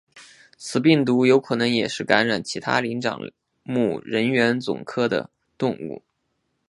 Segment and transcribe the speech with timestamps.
[0.57, 3.19] 此病毒有可能也能感染其他灵长
[3.61, 6.01] 目人猿总科的动物。